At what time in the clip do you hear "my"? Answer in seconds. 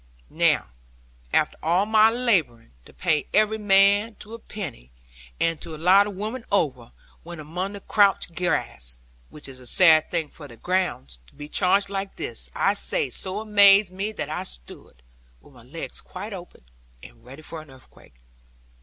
1.85-2.09, 15.53-15.61